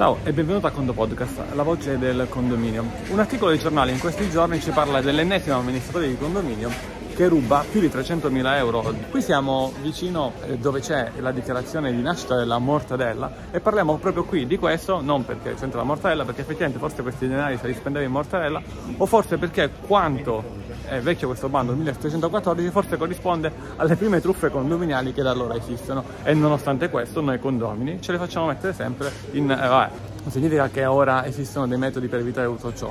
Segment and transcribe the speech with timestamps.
[0.00, 2.86] Ciao e benvenuto a Condo Podcast, la voce del condominio.
[3.10, 7.62] Un articolo di giornale in questi giorni ci parla dell'ennesimo amministratore di condominio che ruba
[7.70, 8.94] più di 300.000 euro.
[9.10, 14.24] Qui siamo vicino eh, dove c'è la dichiarazione di nascita della mortadella e parliamo proprio
[14.24, 17.74] qui di questo, non perché c'entra la mortadella, perché effettivamente forse questi denari se li
[17.74, 18.62] spendeva in mortadella
[18.96, 20.42] o forse perché quanto
[20.86, 26.02] è vecchio questo bando, 1714, forse corrisponde alle prime truffe condominiali che da allora esistono
[26.22, 29.50] e nonostante questo noi condomini ce le facciamo mettere sempre in...
[29.50, 29.90] Eh, vabbè,
[30.22, 32.90] non significa che ora esistono dei metodi per evitare tutto ciò,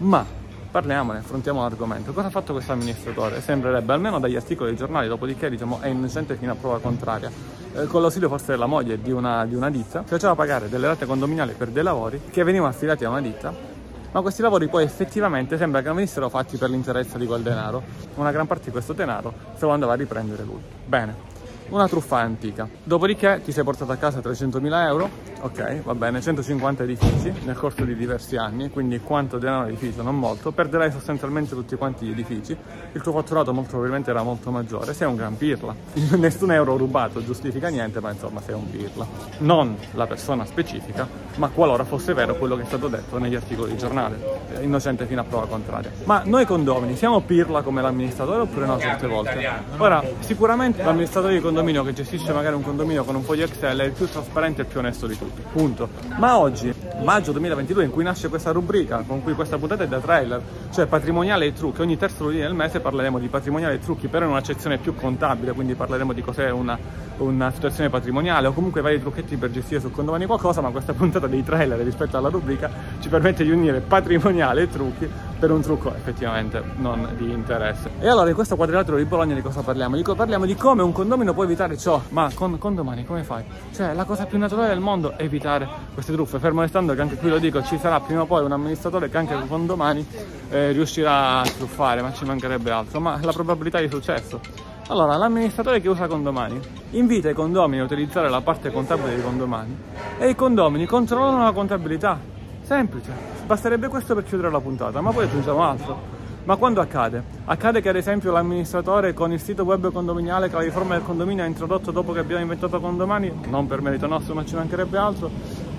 [0.00, 0.42] ma
[0.74, 2.12] parliamone, affrontiamo l'argomento.
[2.12, 3.40] Cosa ha fatto questo amministratore?
[3.40, 7.30] Sembrerebbe, almeno dagli articoli dei giornali, dopodiché diciamo, è innocente fino a prova contraria.
[7.76, 11.06] Eh, con l'ausilio forse della moglie di una, di una ditta, faceva pagare delle rate
[11.06, 13.72] condominiali per dei lavori che venivano affidati a una ditta
[14.10, 17.82] ma questi lavori poi effettivamente sembra che non venissero fatti per l'interesse di quel denaro.
[18.14, 20.60] Una gran parte di questo denaro se lo andava a riprendere lui.
[20.86, 21.33] Bene,
[21.68, 22.68] una truffa antica.
[22.82, 25.10] Dopodiché ti sei portato a casa 300.000 euro,
[25.40, 30.02] ok, va bene, 150 edifici nel corso di diversi anni, quindi quanto denaro edificio?
[30.02, 32.56] Non molto, perderai sostanzialmente tutti quanti gli edifici,
[32.92, 35.74] il tuo fatturato molto probabilmente era molto maggiore, sei un gran pirla.
[36.16, 39.06] Nessun euro rubato giustifica niente, ma insomma sei un pirla.
[39.38, 43.72] Non la persona specifica, ma qualora fosse vero quello che è stato detto negli articoli
[43.72, 45.90] di giornale, innocente fino a prova contraria.
[46.04, 49.48] Ma noi condomini siamo pirla come l'amministratore oppure no certe volte?
[49.78, 53.78] Ora, sicuramente l'amministratore di condomini condominio che gestisce magari un condominio con un foglio Excel
[53.78, 55.40] è il più trasparente e il più onesto di tutti.
[55.52, 55.88] Punto.
[56.16, 56.74] Ma oggi,
[57.04, 60.86] maggio 2022, in cui nasce questa rubrica, con cui questa puntata è da trailer, cioè
[60.86, 64.32] patrimoniale e trucchi, ogni terzo lunedì del mese parleremo di patrimoniale e trucchi, però in
[64.32, 66.76] un'accezione più contabile, quindi parleremo di cos'è una,
[67.18, 71.28] una situazione patrimoniale o comunque vari trucchetti per gestire sul condominio qualcosa, ma questa puntata
[71.28, 72.68] dei trailer rispetto alla rubrica
[72.98, 75.08] ci permette di unire patrimoniale e trucchi
[75.44, 77.90] per un trucco effettivamente non di interesse.
[78.00, 79.94] E allora in questo quadrilatero di Bologna di cosa parliamo?
[79.94, 83.44] Dico, parliamo di come un condomino può evitare ciò, ma con, con, domani come fai?
[83.74, 87.16] Cioè la cosa più naturale del mondo è evitare queste truffe, fermo restando che anche
[87.16, 90.06] qui lo dico, ci sarà prima o poi un amministratore che anche con domani
[90.48, 95.80] eh, riuscirà a truffare, ma ci mancherebbe altro, ma la probabilità di successo allora, l'amministratore
[95.80, 96.60] che usa condomani
[96.90, 99.74] invita i condomini a utilizzare la parte contabile dei condomani
[100.18, 102.18] e i condomini controllano la contabilità.
[102.62, 103.33] Semplice.
[103.46, 106.22] Basterebbe questo per chiudere la puntata, ma poi aggiungiamo altro.
[106.44, 107.22] Ma quando accade?
[107.44, 111.42] Accade che ad esempio l'amministratore con il sito web condominiale che la riforma del condominio
[111.42, 115.30] ha introdotto dopo che abbiamo inventato condomani, non per merito nostro ma ci mancherebbe altro,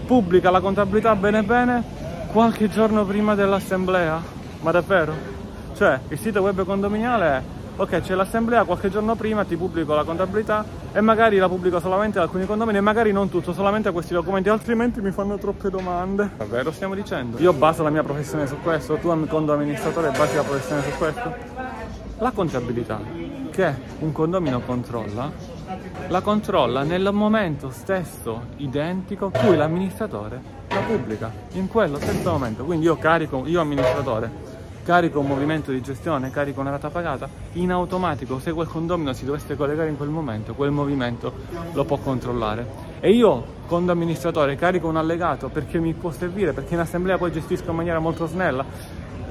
[0.05, 1.83] pubblica la contabilità bene bene
[2.31, 4.21] qualche giorno prima dell'assemblea.
[4.61, 5.13] Ma davvero?
[5.75, 7.41] Cioè, il sito web condominiale è
[7.77, 10.63] ok c'è l'assemblea qualche giorno prima ti pubblico la contabilità
[10.93, 14.13] e magari la pubblico solamente ad alcuni condomini e magari non tutto solamente a questi
[14.13, 16.31] documenti altrimenti mi fanno troppe domande.
[16.37, 17.37] Davvero stiamo dicendo.
[17.39, 21.33] Io baso la mia professione su questo tu condo amministratore basi la professione su questo.
[22.19, 23.01] La contabilità
[23.51, 25.29] che un condomino controlla
[26.07, 32.63] la controlla nel momento stesso identico in cui l'amministratore la pubblica in quello stesso momento.
[32.63, 34.54] Quindi io carico io amministratore
[34.85, 39.25] carico un movimento di gestione, carico una rata pagata, in automatico se quel condomino si
[39.25, 41.33] dovesse collegare in quel momento, quel movimento
[41.73, 42.93] lo può controllare.
[42.99, 47.31] E io, condo amministratore, carico un allegato perché mi può servire, perché in assemblea poi
[47.31, 48.63] gestisco in maniera molto snella.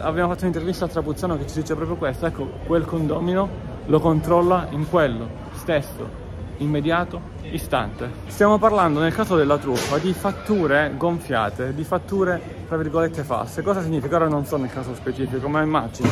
[0.01, 3.49] Abbiamo fatto un'intervista a Trapuzzano che ci dice proprio questo, ecco, quel condomino
[3.87, 6.24] lo controlla in quello stesso
[6.59, 8.11] immediato, istante.
[8.27, 13.63] Stiamo parlando nel caso della truffa di fatture gonfiate, di fatture tra virgolette false.
[13.63, 14.17] Cosa significa?
[14.17, 16.09] Ora non so nel caso specifico, ma immagino.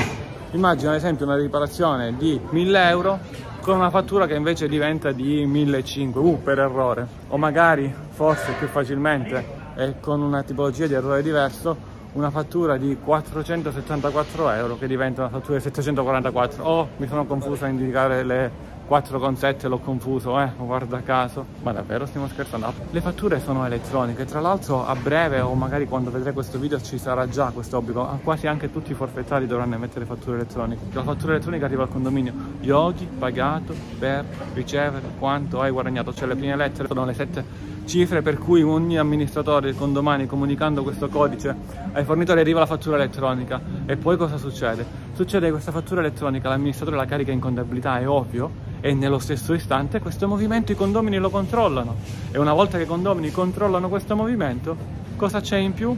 [0.53, 3.19] Immagina ad esempio una riparazione di 1000 euro
[3.63, 7.07] con una fattura che invece diventa di 1500, uh, per errore.
[7.29, 12.99] O magari, forse più facilmente, e con una tipologia di errore diverso, una fattura di
[13.03, 16.63] 474 euro che diventa una fattura di 744.
[16.63, 18.51] Oh, mi sono confuso a indicare le
[18.93, 21.47] 4,7 l'ho confuso, eh, guarda caso.
[21.63, 22.71] Ma davvero stiamo scherzando?
[22.91, 26.99] Le fatture sono elettroniche, tra l'altro a breve o magari quando vedrai questo video ci
[26.99, 28.07] sarà già questo obbligo.
[28.07, 30.83] Ah, quasi anche tutti i forfettari dovranno emettere fatture elettroniche.
[30.93, 32.35] La fattura elettronica arriva al condominio.
[32.61, 36.13] Yogi pagato per ricevere quanto hai guadagnato.
[36.13, 40.85] Cioè le prime lettere sono le 7 cifre per cui ogni amministratore con domani comunicando
[40.85, 41.55] questo codice
[41.93, 44.87] ai fornitori arriva la fattura elettronica e poi cosa succede?
[45.15, 49.55] Succede che questa fattura elettronica l'amministratore la carica in contabilità, è ovvio, e nello stesso
[49.55, 51.94] istante questo movimento i condomini lo controllano
[52.32, 54.76] e una volta che i condomini controllano questo movimento
[55.17, 55.96] cosa c'è in più?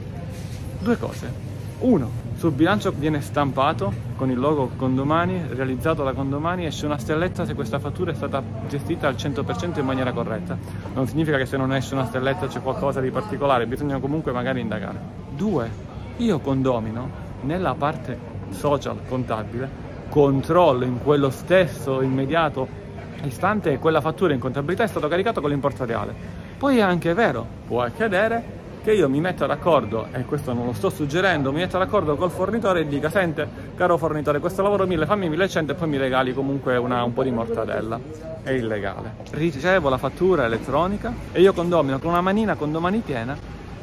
[0.78, 1.32] Due cose.
[1.78, 7.46] Uno, sul bilancio viene stampato con il logo Condomani, realizzato da Condomani, esce una stelletta
[7.46, 10.58] se questa fattura è stata gestita al 100% in maniera corretta.
[10.92, 14.60] Non significa che se non esce una stelletta c'è qualcosa di particolare, bisogna comunque magari
[14.60, 14.98] indagare.
[15.34, 15.70] Due,
[16.18, 17.08] io condomino
[17.42, 18.18] nella parte
[18.50, 22.82] social contabile controllo in quello stesso immediato
[23.26, 26.14] istante quella fattura in contabilità è stata caricata con l'importo reale.
[26.58, 30.74] Poi è anche vero, può accadere che io mi metto d'accordo, e questo non lo
[30.74, 35.06] sto suggerendo, mi metto d'accordo col fornitore e dica, sente, caro fornitore, questo lavoro 1000,
[35.06, 37.98] fammi 1100 e poi mi regali comunque una, un po' di mortadella.
[38.42, 39.14] È illegale.
[39.30, 43.34] Ricevo la fattura elettronica e io condomino con una manina con domani piena,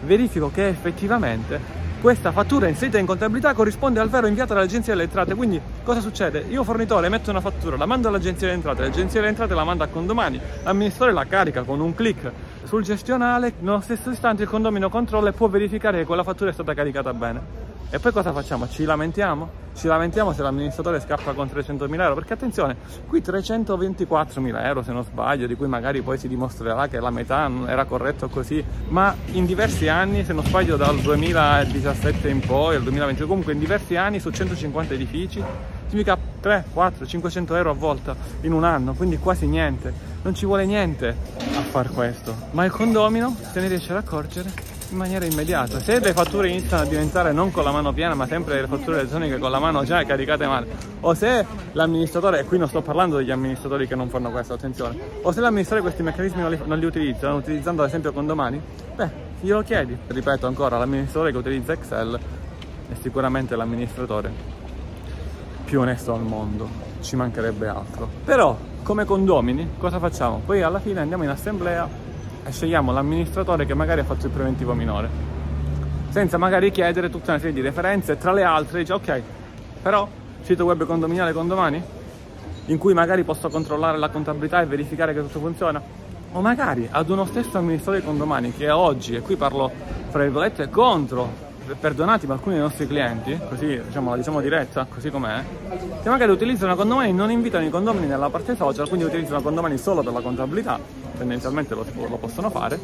[0.02, 5.36] verifico che effettivamente questa fattura inserita in contabilità corrisponde al vero inviato dall'agenzia delle entrate.
[5.36, 6.44] Quindi cosa succede?
[6.50, 9.84] Io fornitore metto una fattura, la mando all'agenzia delle entrate, l'agenzia delle entrate la manda
[9.84, 12.32] a condomani, l'amministratore la carica con un clic
[12.72, 16.54] sul gestionale, nello stesso istante il condomino controlla e può verificare che quella fattura è
[16.54, 17.42] stata caricata bene.
[17.90, 18.66] E poi cosa facciamo?
[18.70, 19.50] Ci lamentiamo?
[19.76, 22.14] Ci lamentiamo se l'amministratore scappa con 300.000 euro?
[22.14, 22.78] Perché attenzione,
[23.08, 27.46] qui 324.000 euro se non sbaglio, di cui magari poi si dimostrerà che la metà
[27.50, 32.78] non era corretto così, ma in diversi anni, se non sbaglio dal 2017 in poi,
[32.78, 35.44] al 2020, comunque in diversi anni su 150 edifici,
[35.92, 39.94] significa 3, 4, 500 euro a volta in un anno, quindi quasi niente.
[40.24, 42.34] Non ci vuole niente a far questo.
[42.52, 44.50] Ma il condomino se ne riesce ad accorgere
[44.90, 45.80] in maniera immediata.
[45.80, 49.00] Se le fatture iniziano a diventare non con la mano piena, ma sempre le fatture
[49.00, 50.68] elettroniche con la mano già caricate male,
[51.02, 54.98] o se l'amministratore, e qui non sto parlando degli amministratori che non fanno questo, attenzione,
[55.22, 58.62] o se l'amministratore questi meccanismi non li, non li utilizza, utilizzando ad esempio condomani,
[58.96, 59.10] beh,
[59.42, 59.98] glielo chiedi.
[60.08, 62.20] Ripeto ancora, l'amministratore che utilizza Excel
[62.90, 64.60] è sicuramente l'amministratore
[65.72, 66.68] più onesto al mondo,
[67.00, 68.06] ci mancherebbe altro.
[68.26, 70.42] Però, come condomini, cosa facciamo?
[70.46, 71.88] Poi alla fine andiamo in assemblea
[72.44, 75.08] e scegliamo l'amministratore che magari ha fatto il preventivo minore,
[76.10, 79.22] senza magari chiedere tutta una serie di referenze, tra le altre dice ok,
[79.82, 80.06] però
[80.42, 81.82] sito web condominiale condomani,
[82.66, 85.82] in cui magari posso controllare la contabilità e verificare che tutto funziona,
[86.34, 89.72] o magari ad uno stesso amministratore di condomani che oggi, e qui parlo
[90.10, 91.50] fra virgolette, contro
[91.80, 95.44] perdonatemi alcuni dei nostri clienti, così diciamo, la diciamo diretta, così com'è,
[96.02, 100.02] che magari utilizzano condomini, non invitano i condomini nella parte social, quindi utilizzano condomini solo
[100.04, 100.80] per la contabilità,
[101.18, 102.80] tendenzialmente lo, lo possono fare,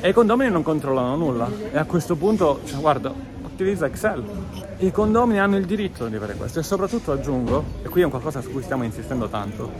[0.00, 1.48] e i condomini non controllano nulla.
[1.72, 3.10] E a questo punto, cioè, guarda,
[3.42, 4.22] utilizza Excel.
[4.78, 8.10] I condomini hanno il diritto di fare questo e soprattutto aggiungo, e qui è un
[8.10, 9.70] qualcosa su cui stiamo insistendo tanto,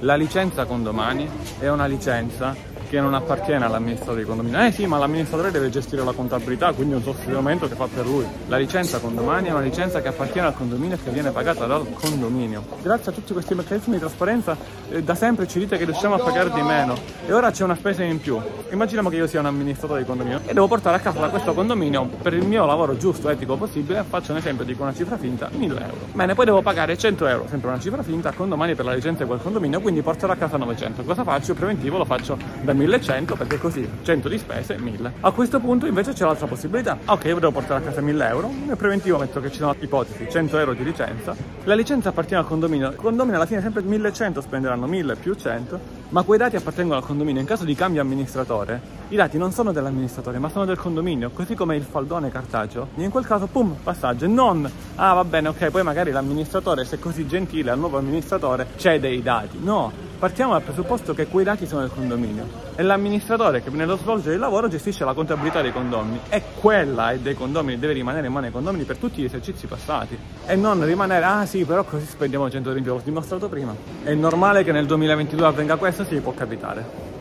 [0.00, 2.54] la licenza condomani è una licenza
[2.94, 4.60] che non appartiene all'amministratore di condominio.
[4.60, 8.06] Eh sì, ma l'amministratore deve gestire la contabilità, quindi è un sostituimento che fa per
[8.06, 8.24] lui.
[8.46, 11.92] La licenza condomani è una licenza che appartiene al condominio e che viene pagata dal
[11.92, 12.64] condominio.
[12.82, 14.56] Grazie a tutti questi meccanismi di trasparenza,
[14.90, 16.94] eh, da sempre ci dite che riusciamo a pagare di meno
[17.26, 18.40] e ora c'è una spesa in più.
[18.70, 21.52] Immaginiamo che io sia un amministratore di condominio e devo portare a casa da questo
[21.52, 25.48] condominio per il mio lavoro giusto, etico possibile, faccio un esempio, dico una cifra finta,
[25.52, 25.96] 1000 euro.
[26.12, 29.28] Bene, poi devo pagare 100 euro, sempre una cifra finta, condomani per la licenza di
[29.28, 31.02] quel condominio, quindi porterò a casa 900.
[31.02, 31.54] Cosa faccio?
[31.54, 36.12] Preventivo lo faccio da 1100 perché così 100 di spese 1000 a questo punto invece
[36.12, 36.98] c'è l'altra possibilità.
[37.06, 38.50] Ok io devo portare a casa 1000 euro.
[38.66, 41.34] Nel preventivo metto che ci sono ipotesi 100 euro di licenza.
[41.64, 42.90] La licenza appartiene al condominio.
[42.90, 47.06] Il condominio alla fine sempre 1100 spenderanno 1000 più 100 ma quei dati appartengono al
[47.06, 47.40] condominio.
[47.40, 51.30] In caso di cambio amministratore i dati non sono dell'amministratore ma sono del condominio.
[51.30, 52.88] Così come il faldone cartaceo.
[52.96, 54.26] In quel caso pum passaggio.
[54.26, 58.66] Non ah va bene ok poi magari l'amministratore se è così gentile al nuovo amministratore
[58.76, 59.58] cede i dati.
[59.62, 62.46] No Partiamo dal presupposto che quei dati sono del condominio
[62.76, 67.18] e l'amministratore che nello svolgere il lavoro gestisce la contabilità dei condomini e quella è
[67.18, 70.16] dei condomini, deve rimanere in mano ai condomini per tutti gli esercizi passati
[70.46, 73.74] e non rimanere, ah sì, però così spendiamo 100 euro l'ho dimostrato prima.
[74.02, 76.04] È normale che nel 2022 avvenga questo?
[76.04, 77.12] Sì, può capitare.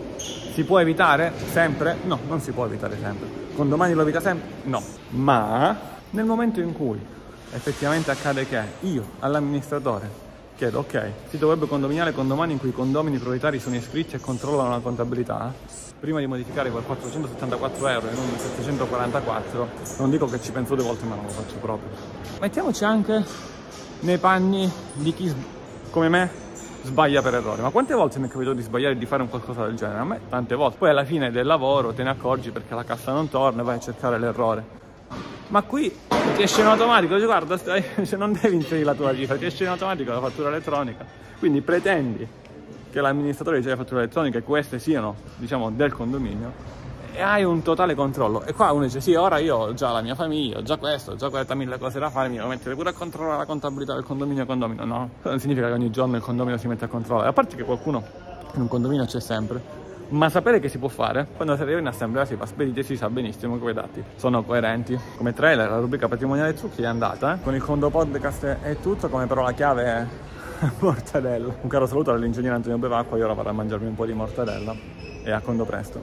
[0.54, 1.98] Si può evitare sempre?
[2.06, 3.28] No, non si può evitare sempre.
[3.56, 4.48] Condomani lo evita sempre?
[4.64, 4.82] No.
[5.10, 5.76] Ma
[6.12, 7.00] nel momento in cui
[7.52, 10.32] effettivamente accade che io all'amministratore
[10.64, 14.70] chiedo, ok, sito web condominiale condomani in cui i condomini proprietari sono iscritti e controllano
[14.70, 15.54] la contabilità,
[16.00, 19.68] prima di modificare quel 474 euro e non 744,
[19.98, 21.90] non dico che ci penso due volte ma non lo faccio proprio.
[22.40, 23.26] Mettiamoci anche
[24.02, 25.34] nei panni di chi,
[25.90, 26.30] come me,
[26.84, 27.62] sbaglia per errore.
[27.62, 30.00] Ma quante volte mi è capitato di sbagliare e di fare un qualcosa del genere?
[30.00, 30.78] A me tante volte.
[30.78, 33.76] Poi alla fine del lavoro te ne accorgi perché la cassa non torna e vai
[33.76, 34.83] a cercare l'errore.
[35.48, 35.96] Ma qui
[36.36, 39.64] ti esce in automatico, guarda, stai, cioè non devi inserire la tua cifra, ti esce
[39.64, 41.06] in automatico la fattura elettronica.
[41.40, 42.28] Quindi pretendi
[42.92, 46.82] che l'amministratore dice la fattura elettronica e queste siano, diciamo, del condominio
[47.14, 48.44] e hai un totale controllo.
[48.44, 51.12] E qua uno dice: Sì, ora io ho già la mia famiglia, ho già questo,
[51.12, 54.04] ho già 40.000 cose da fare, mi devo mettere pure a controllare la contabilità del
[54.04, 54.84] condominio condomino.
[54.84, 57.30] No, non significa che ogni giorno il condominio si mette a controllare.
[57.30, 58.04] A parte che qualcuno
[58.56, 59.83] in un condominio c'è sempre.
[60.14, 62.96] Ma sapere che si può fare, quando si arriva in assemblea si fa spedite si
[62.96, 64.96] sa benissimo che quei dati sono coerenti.
[65.18, 67.42] Come trailer, la rubrica patrimoniale trucchi è andata, eh?
[67.42, 70.06] con il Condo Podcast è tutto, come parola chiave è
[70.78, 71.56] mortadella.
[71.62, 74.76] Un caro saluto all'ingegnere Antonio Bevacqua, io ora vado a mangiarmi un po' di mortadella
[75.24, 76.00] e a Condo presto.